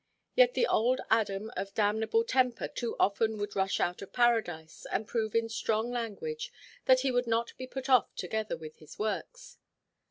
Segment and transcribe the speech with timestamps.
[0.33, 5.07] Yet the old Adam of damnable temper too often would rush out of Paradise, and
[5.07, 6.51] prove in strong language
[6.85, 9.59] that he would not be put off together with his works.